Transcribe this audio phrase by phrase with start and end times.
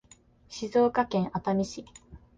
[0.49, 1.85] 静岡県熱海市